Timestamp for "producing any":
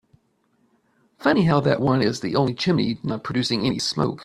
3.23-3.77